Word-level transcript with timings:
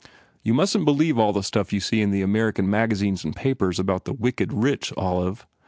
You 0.41 0.55
mustn 0.55 0.79
t 0.81 0.85
believe 0.85 1.19
all 1.19 1.31
the 1.31 1.43
stuff 1.43 1.71
you 1.71 1.79
see 1.79 2.01
in 2.01 2.09
the 2.09 2.23
American 2.23 2.67
mag 2.67 2.89
azines 2.89 3.23
and 3.23 3.35
papers 3.35 3.77
about 3.77 4.05
the 4.05 4.13
wicked 4.13 4.51
rich, 4.51 4.91
Olive. 4.97 5.45